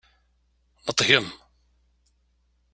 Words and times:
Neṭgem! 0.87 1.27